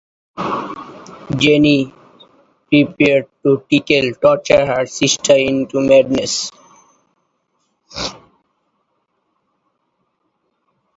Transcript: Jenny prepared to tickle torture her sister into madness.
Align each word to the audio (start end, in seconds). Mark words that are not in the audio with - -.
Jenny 1.37 1.93
prepared 2.69 3.27
to 3.45 3.63
tickle 3.69 4.13
torture 4.19 4.65
her 4.65 4.87
sister 4.87 5.35
into 5.35 5.79
madness. 5.79 6.49